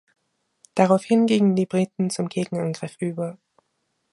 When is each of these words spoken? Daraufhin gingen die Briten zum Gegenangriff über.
Daraufhin 0.73 1.27
gingen 1.27 1.55
die 1.55 1.67
Briten 1.67 2.09
zum 2.09 2.27
Gegenangriff 2.27 2.95
über. 2.99 3.37